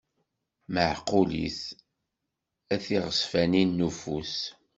Meɛqulit, 0.73 1.61
at 2.73 2.85
iɣezfanen 2.95 3.69
n 3.77 3.85
ufus. 3.87 4.35